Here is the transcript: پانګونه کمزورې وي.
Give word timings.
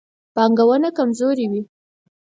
پانګونه 0.35 0.89
کمزورې 0.97 1.45
وي. 1.51 1.61